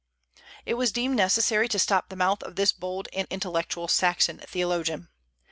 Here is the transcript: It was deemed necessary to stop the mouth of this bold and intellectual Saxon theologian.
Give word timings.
It 0.65 0.73
was 0.73 0.91
deemed 0.91 1.15
necessary 1.15 1.67
to 1.67 1.77
stop 1.77 2.09
the 2.09 2.15
mouth 2.15 2.41
of 2.41 2.55
this 2.55 2.71
bold 2.71 3.07
and 3.13 3.27
intellectual 3.29 3.87
Saxon 3.87 4.39
theologian. 4.39 5.09